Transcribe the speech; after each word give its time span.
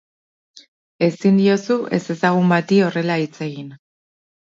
Ezin 1.07 1.35
diozu 1.41 1.77
ezezagun 1.97 2.49
bati 2.53 2.79
horrela 2.87 3.19
hitz 3.25 3.35
egin. 3.49 3.69